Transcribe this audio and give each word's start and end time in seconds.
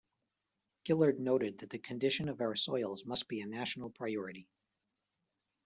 Gillard 0.87 1.19
noted 1.19 1.59
that 1.59 1.69
the 1.69 1.77
condition 1.77 2.27
of 2.27 2.41
our 2.41 2.55
soils 2.55 3.05
must 3.05 3.27
be 3.27 3.39
a 3.41 3.45
national 3.45 3.91
priority. 3.91 4.47